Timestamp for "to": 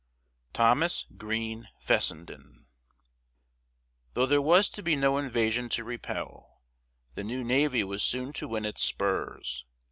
4.71-4.81, 5.69-5.83, 8.33-8.47